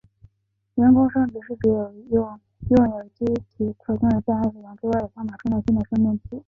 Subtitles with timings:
[0.73, 2.39] 人工生殖是指用
[2.71, 6.39] 有机体可用的自然手段之外的方法创造新的生命体。